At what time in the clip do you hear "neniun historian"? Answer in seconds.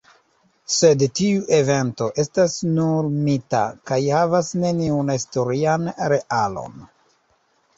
4.65-5.87